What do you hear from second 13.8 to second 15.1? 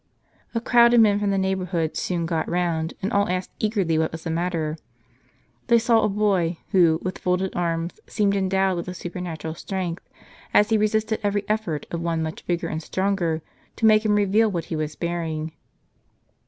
make him reveal what he was